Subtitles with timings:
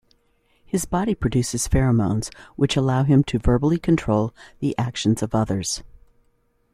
[0.65, 5.83] His body produces pheromones which allow him to verbally control the actions of others.